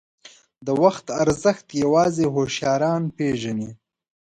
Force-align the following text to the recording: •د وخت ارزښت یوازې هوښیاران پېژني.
•د 0.65 0.67
وخت 0.83 1.05
ارزښت 1.23 1.67
یوازې 1.83 2.25
هوښیاران 2.33 3.03
پېژني. 3.17 3.71